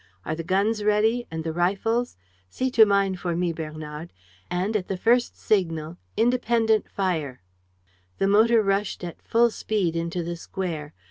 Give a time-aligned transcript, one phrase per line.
[0.25, 1.27] Are the guns ready?
[1.29, 2.17] And the rifles?
[2.49, 4.11] See to mine for me, Bernard.
[4.49, 7.43] And, at the first signal, independent fire!"
[8.17, 10.95] The motor rushed at full speed into the square.